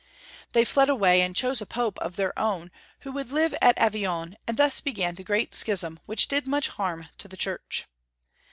[0.53, 4.35] They fled away, and chose a Pope of their o^vn who would live at Avignon,
[4.47, 7.85] and thus began the great echism which did much harm to the Church.